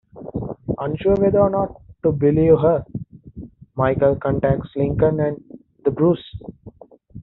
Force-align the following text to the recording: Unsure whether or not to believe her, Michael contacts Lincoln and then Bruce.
Unsure 0.79 1.13
whether 1.13 1.41
or 1.41 1.51
not 1.51 1.79
to 2.01 2.11
believe 2.11 2.57
her, 2.57 2.83
Michael 3.75 4.15
contacts 4.15 4.71
Lincoln 4.75 5.19
and 5.19 5.37
then 5.85 5.93
Bruce. 5.93 6.41